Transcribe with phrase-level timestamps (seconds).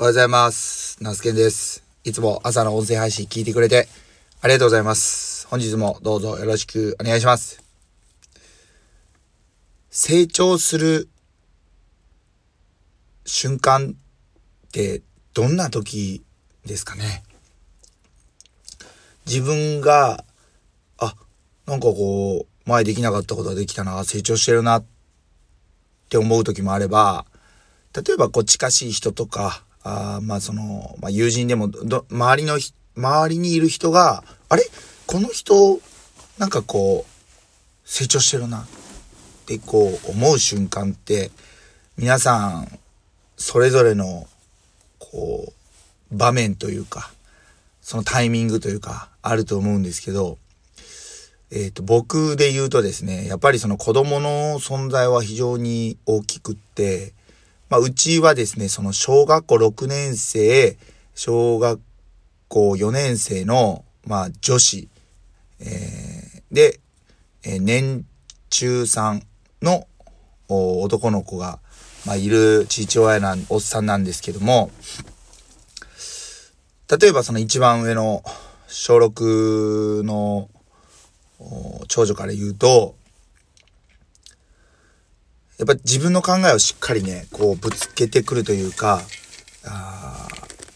[0.00, 0.96] おはようございます。
[1.02, 1.84] ナスケンです。
[2.04, 3.86] いつも朝の音声配信聞いてくれて
[4.40, 5.46] ありがとうございます。
[5.48, 7.62] 本日もどうぞよろしくお願いします。
[9.90, 11.10] 成長する
[13.26, 13.94] 瞬間
[14.68, 15.02] って
[15.34, 16.24] どんな時
[16.64, 17.22] ですかね？
[19.26, 20.24] 自分が、
[20.96, 21.14] あ、
[21.66, 24.84] なんかこう、前できなかったことができたな、成長してるなっ
[26.08, 27.26] て思う時もあれば、
[27.94, 32.58] 例えばこう近しい人とか、あまあその、まあ友人でもど、周りの、
[32.96, 34.62] 周りにいる人が、あれ？
[35.06, 35.80] この人、
[36.38, 38.60] なんかこう、成長してるな。
[38.60, 38.66] っ
[39.46, 41.32] てこう思う瞬間って、
[41.96, 42.78] 皆さん、
[43.36, 44.28] それぞれの、
[44.98, 45.52] こ
[46.12, 47.10] う、場面というか、
[47.82, 50.38] そのタイミングというか、あると思うんですけど、
[51.50, 57.12] えっ、と、僕で言うとですね、やっぱりその子供の存在は非常に大きくって、
[57.70, 60.76] まあ、うちはですね、その小学校6年生、
[61.14, 61.80] 小学
[62.48, 64.88] 校4年生の、まあ、女子、
[65.60, 66.80] えーで、
[67.44, 68.04] えー年
[68.48, 69.22] 中さん
[69.62, 69.86] の
[70.48, 71.60] 男の子が、
[72.04, 74.72] まあ、いる父親なん、おっさんなんですけども、
[77.00, 78.24] 例えばその一番上の
[78.66, 80.48] 小6の
[81.86, 82.96] 長女から言うと、
[85.60, 89.02] やっぱ自分の考えをしっかりね、こうぶつけてくるというか、
[89.66, 90.26] あ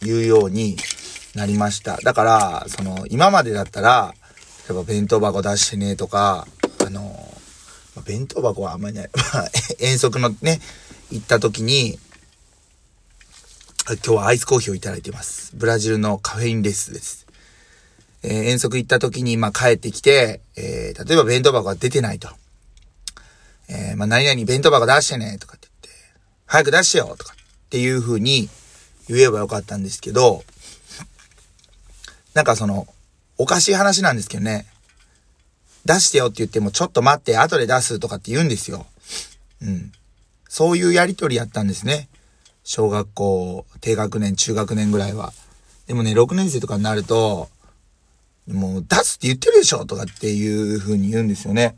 [0.00, 0.76] ー言うように
[1.36, 1.98] なりました。
[1.98, 4.12] だから、その、今までだったら、
[4.68, 6.48] 例えば弁当箱出してねとか、
[6.84, 7.14] あの、
[8.04, 9.10] 弁当箱はあんまりない。
[9.14, 10.60] まあ、 遠足のね、
[11.12, 12.00] 行った時に、
[13.86, 15.52] 今日はアイスコーヒーをいただいてます。
[15.54, 17.28] ブラジルのカフェインレスです。
[18.24, 22.28] えー遠足行った時に、まあ、帰ってきて、えー例えば弁当箱が出てないと。
[23.74, 26.00] えーまあ、何々弁当箱出してね、とかって言って、
[26.46, 28.50] 早く出してよ、とかっていう風に
[29.08, 30.44] 言えばよかったんですけど、
[32.34, 32.86] なんかその、
[33.38, 34.66] おかしい話なんですけどね、
[35.86, 38.86] 出してよって言っても、ちょっと待って、後で出すとかって言うんですよ。
[39.62, 39.92] うん。
[40.48, 42.08] そういうやりとりやったんですね。
[42.64, 45.32] 小学校、低学年、中学年ぐらいは。
[45.86, 47.48] でもね、6年生とかになると、
[48.46, 51.76] もう出すって言ってるでしょとかっていう風に言うんですよね。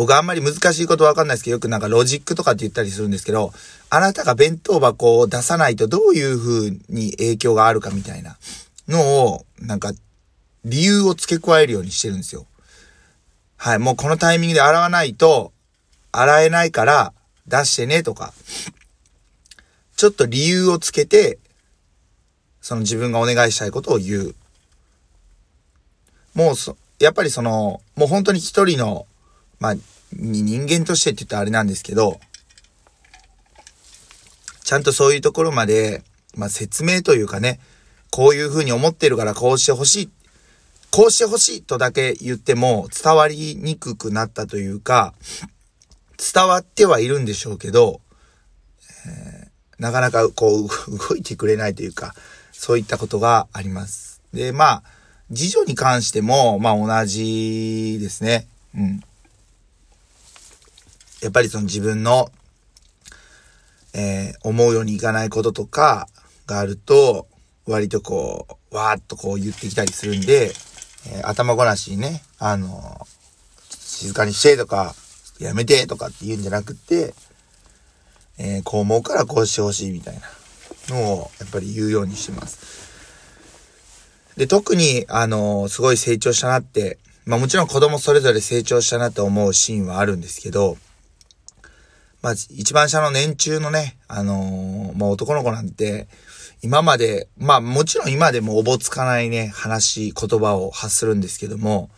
[0.00, 3.52] 僕あんまり難しいことわかんないですけど、よくなんかロジックとかって言ったりするんですけど、
[3.90, 8.38] あなたが弁当箱を出さないとどういう風に影響があるかみたいな
[8.88, 9.92] のを、なんか
[10.64, 12.46] 理由を付け加えるようにしてるんですよ。
[13.58, 15.52] はい、もうこのタイミングで洗わないと、
[16.12, 17.12] 洗えないから
[17.46, 18.32] 出してねとか、
[19.98, 21.38] ちょっと理由をつけて、
[22.62, 24.34] その自分がお願いしたいことを言う。
[26.32, 29.06] もうそ、やっぱりその、もう本当に一人の、
[29.60, 29.74] まあ、
[30.12, 32.18] 人間としてって言ったらあれなんですけど、
[34.64, 36.02] ちゃんとそういうところまで、
[36.36, 37.60] まあ説明というかね、
[38.10, 40.10] こういうふうに思ってるからこうしてほしい。
[40.90, 45.14] こうしてほしいとだけ言っても伝わりにくくなったというか、
[46.34, 48.00] 伝わってはいるんでしょうけど、
[49.06, 49.50] えー
[49.80, 50.68] なかなかこう
[51.08, 52.14] 動いてくれないというか、
[52.52, 54.20] そういったことがあります。
[54.32, 54.82] で、まあ、
[55.34, 58.46] 次女に関しても、まあ同じですね。
[58.76, 59.02] うん。
[61.22, 62.30] やっぱりその自分の、
[63.94, 66.08] えー思うようにいかないこととか
[66.46, 67.26] があると、
[67.66, 70.52] 割とこう、わーっとこう言ってきたりするんで、
[71.08, 73.06] えー頭ごなしにね、あの
[73.68, 74.94] 静かにしてとか、
[75.38, 77.14] やめてとかって言うんじゃなくて、
[78.38, 80.22] えーこう思うからこうしてほしいみたいな
[80.96, 82.90] のを、やっぱり言うようにしてます。
[84.36, 90.78] で、特に、あのすごい成長したなって、まあもちろん子供それぞれ成長したなって思うシーンはあるんですけど、
[92.22, 96.08] まあ一番下の年中のね、あのまあ男の子なんて、
[96.62, 101.90] 今まで、まあもちろん今でもおぼつかないね、話、言葉を発するんですけども、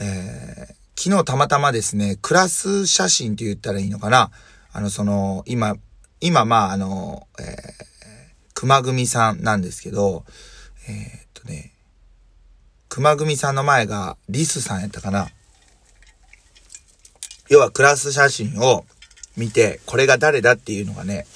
[0.00, 4.30] えー昨日たまたまですね、クラス写真って言ったらいいのかな
[4.72, 5.74] あの、その、今、
[6.20, 7.46] 今、まあ、あの、えー、
[8.54, 10.24] 熊組さんなんですけど、
[10.88, 11.72] えーっとね、
[12.88, 15.30] 熊組さんの前がリスさんやったかな。
[17.48, 18.84] 要はクラス写真を
[19.36, 21.26] 見て、これが誰だっていうのがね、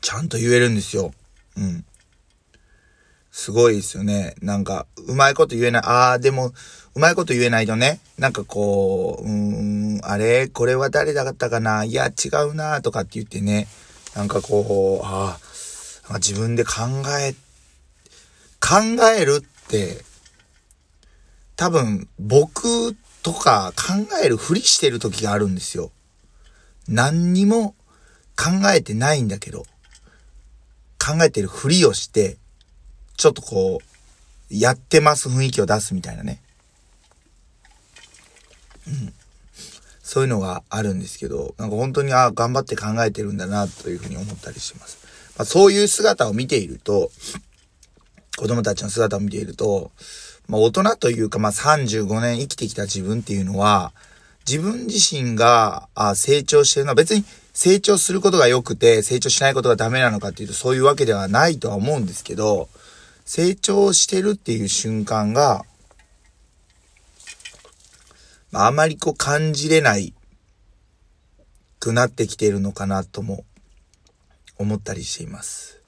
[0.00, 1.12] ちゃんと言えるんですよ。
[1.56, 1.84] うん。
[3.30, 4.34] すごいですよね。
[4.42, 5.82] なんか、うまいこと言えない。
[5.84, 6.52] ああ、でも、
[6.94, 10.48] うまいこと言えないとね、なんかこう、うーん、あれ？
[10.48, 11.84] これは誰だったかな？
[11.84, 13.68] いや、違うなとかって言ってね、
[14.16, 15.38] なんかこう、あ
[16.08, 16.72] あ、自分で考
[17.20, 17.34] え、
[18.60, 20.04] 考えるって、
[21.54, 25.92] 多分、僕とか考えるふりしてる時があるんですよ。
[26.88, 27.74] 何にも
[28.36, 29.64] 考えてないんだけど、
[30.98, 32.38] 考えてるふりをして、
[33.16, 36.40] ちょっとこう、やってます雰囲気を出すみたいなね。
[38.86, 39.12] うん。
[40.02, 44.98] そういうのがあるんですけど、なんか本当に、あ頑張って考えてるんだな、というふうに思ったりします。
[45.36, 47.10] まあ、そういう姿を見ていると、
[48.38, 49.90] 子供たちの姿を見ていると、
[50.46, 53.92] まあ、大人というか、まあ、35年生きてきた自分っていうのは、
[54.48, 57.22] 自分自身があ成長してるのは別に
[57.52, 62.70] 成長することが良くて成長しないことがダメなのかっていうとそういうわけではないとは思うんですけど、
[63.26, 65.66] 成長してるっていう瞬間が、
[68.54, 70.14] あ、あまりこう感じれない
[71.78, 73.44] くなってきているのかなとも
[74.56, 75.78] 思ったりしています。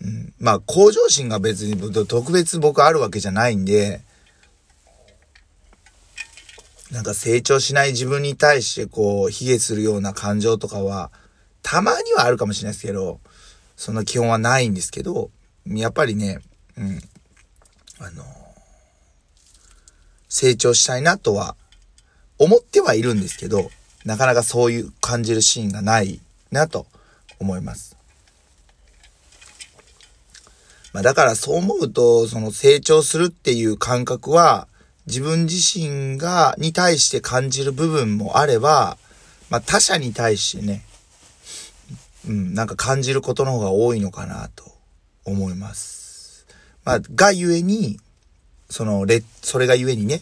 [0.00, 4.00] うん、まあ、向上心が別に特別僕あるわけじゃないんで、
[6.90, 11.10] なんか成長しない自分に対してこう、卑下するような感情とかは、
[11.62, 13.20] たまにはあるかもしれないですけど、
[13.76, 15.30] その基本はないんですけど、
[15.66, 16.40] やっぱりね、
[16.76, 17.00] うん、
[17.98, 18.24] あの、
[20.28, 21.56] 成長したいなとは
[22.38, 23.70] 思ってはいるんですけど、
[24.04, 26.20] なかなかそういう感じるシーンがない
[26.50, 26.86] なと
[27.38, 27.96] 思います。
[30.92, 34.67] まあだからそう思うと、その成長するっていう感覚は、
[35.08, 38.98] 自分自身が、に対して感じる部分もあれば、
[39.48, 40.84] まあ他者に対してね、
[42.28, 44.70] うん、なんか感じることの方が多いのかなと
[45.24, 46.46] 思います。
[46.84, 47.98] まあ、がゆえに、
[48.68, 50.20] その、れ、それがゆえにね、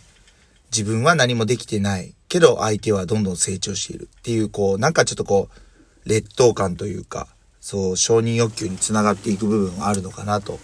[0.70, 7.26] 自分は何もできてないけど相手はどんどん成長しているっていう、こう、なんかちょっとこう、劣等感というか、
[7.60, 10.60] そう、承認欲求につながっていく部分があるのかなと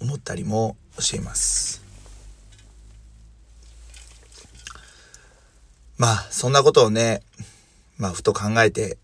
[0.00, 1.89] 思ったりもしています。
[6.00, 7.20] まあ、そんなことをね、
[7.98, 8.96] まあ、ふと考えて、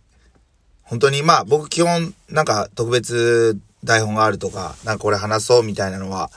[0.82, 6.30] 本当にまあ、僕基本、なんか特別台本があるとか、なんかこれ話そうみたいなのは、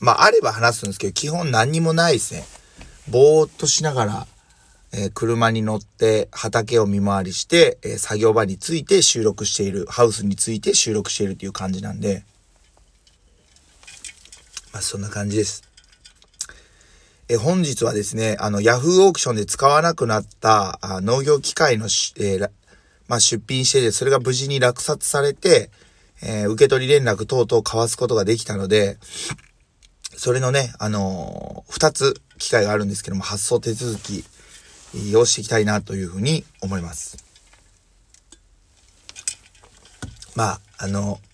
[0.00, 2.44] まあ、あれば話すんですけど、基本何にもないですね。
[3.10, 4.26] ぼーっとしながら、
[4.94, 12.24] えー、車に乗って畑を見回りして、えー、作業場について収録している、ハウスについて収録しているという感じなんで、
[14.72, 15.71] まあそんな感じです。
[17.28, 22.50] え本日はですね、あの、ヤフーオークションで使わなくなったあ農業機械のえー、
[23.06, 25.70] まあ、出品しててそれが無事に落札されて、
[26.22, 28.98] えー、受け取り連絡等々交わすことができたので、
[30.16, 34.24] それのね、あのー、二つ機会があるんですけども、発送手続き
[35.16, 37.24] をしていきたいなというふうに思います。
[40.34, 41.31] まあ、あのー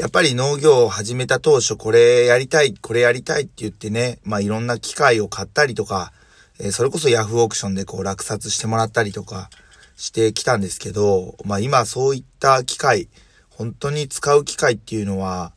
[0.00, 6.14] やっぱり農業を始めた当初、これやりたい、これやりたいって言ってね、まあいろんな機械を買ったりとか、
[6.58, 9.50] え、それこそヤフーオークションでこう落札してもらったりとか
[9.98, 13.08] してきたんですけど、まあ今そういった機械、
[13.50, 15.52] 本当に使う機械っていうのは、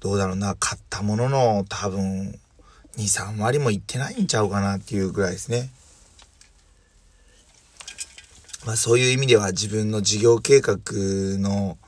[0.00, 2.36] どうだろうな、買ったものの多分、
[2.96, 5.70] 2、3割もいってないんちゃうかなっていうぐらいですね。
[8.66, 10.78] まあそういう意味では自分の事業計画
[11.38, 11.78] の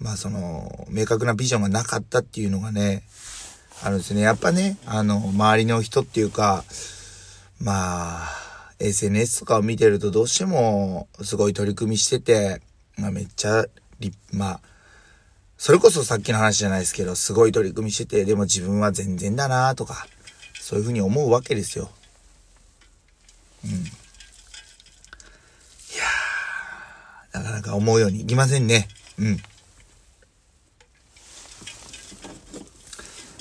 [0.00, 3.02] まあその、明確なビジョンがなかったっていうのがね、
[3.82, 4.20] あるんですね。
[4.20, 6.64] やっぱね、あの、周りの人っていうか、
[7.60, 8.48] まあ、
[8.78, 12.62] SNS とかを見てるとどうしてもすごい取り組みしてて、
[12.96, 13.66] まあめっちゃ、
[14.32, 14.60] まあ、
[15.56, 20.06] それこそさっきの話じゃないですけど、すごい取り組みしてて、でも自分は全然だなとか、
[20.60, 21.90] そういうふうに思うわけですよ。
[23.64, 23.70] うん。
[23.70, 28.86] いやー、なかなか思うようにいきませんね。
[29.18, 29.38] うん。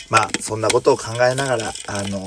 [0.10, 2.26] まあ、そんなことを考えながら、あの、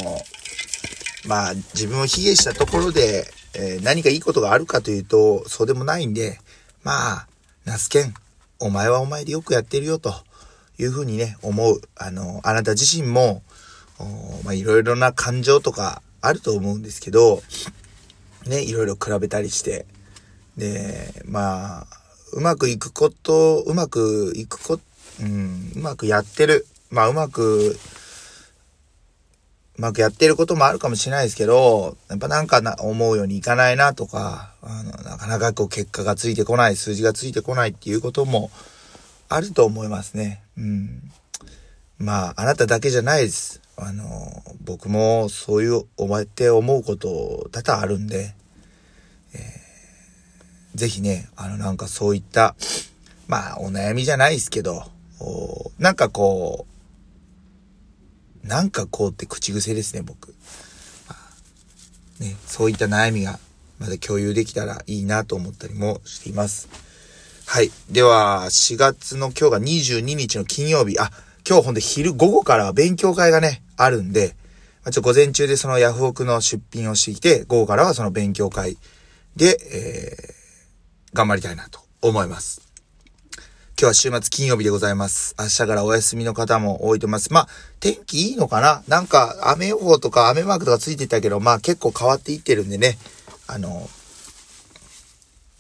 [1.27, 6.39] まあ、自分を卑下したところで、えー、何かいいことがあるかというと、そうでもないんで、
[6.83, 7.27] まあ、
[7.65, 8.15] ナスケン、
[8.59, 10.15] お前はお前でよくやってるよ、と
[10.79, 11.81] いうふうにね、思う。
[11.97, 13.43] あの、あなた自身も、
[14.45, 17.43] まあ、いろいろな感情とかあると思うんですけど、
[18.47, 19.87] ね、いろいろ比べたりして、
[20.57, 21.87] で、まあ、
[22.33, 24.81] うまくいくこと、うまくいくこ、
[25.21, 26.67] うん、うまくやってる。
[26.91, 27.79] まあうまく、
[29.79, 38.51] うまくやってることもあるかもしれないですけど、やっぱなんかな思うようにいかないなとか、あの、なかなかこう結果がついてこない、数字がついてこないっていうことも
[39.29, 40.43] あると思いますね。
[40.59, 41.11] うん。
[41.99, 43.61] まあ、あなただけじゃないです。
[43.77, 48.35] あの、僕もそういう、お前って思うこと多々あるんで、
[49.33, 52.57] えー、ぜひね、あのなんかそういった、
[53.29, 54.91] まあ、お悩みじゃないですけど、
[55.79, 56.70] なんかこう、
[58.45, 60.35] なんかこうって口癖ですね、僕。
[62.21, 63.39] ね、そういった悩みが
[63.79, 66.69] まだ共有できたらいいなと思ったりもしています。
[67.47, 67.71] はい。
[67.91, 70.99] では、4月の今日が22日の金曜日。
[71.01, 71.11] あ、
[71.49, 74.37] 今日ほんと昼午後から勉強会がね、あるんで、
[74.85, 78.77] まあ、ちょ、午前中でそのヤフオクの出品をしてきて、午後からはその勉強会
[79.35, 82.70] で、えー、頑張りたいなと思います。
[83.81, 85.35] 今日は週末金曜日でございます。
[85.39, 87.33] 明日からお休みの方も多いと思います。
[87.33, 87.49] まあ、
[87.81, 88.83] 天気いいのかな？
[88.89, 92.99] なんか雨予報とか雨マークとかついてたけど、まあ結構変わっていってるんでね、
[93.47, 93.89] あの、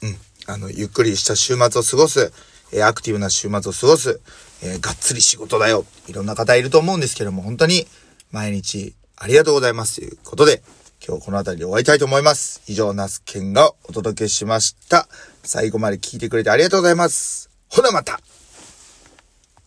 [0.02, 2.30] うん、あの、ゆっくりした週末を過ごす、
[2.74, 4.20] え、アクティブな週末を過ごす、
[4.62, 5.86] えー、がっつり仕事だよ。
[6.06, 7.86] いろんな方いると思うんですけども、本当に
[8.32, 10.62] 毎日ありがとうございますということで、
[11.02, 12.60] 今日この辺りで終わりたいと思います。
[12.66, 15.08] 以上、ナスケンがお届けしました。
[15.42, 17.49] 最後まで聞いてくれてありがとうございます。
[17.70, 18.18] ほなまた。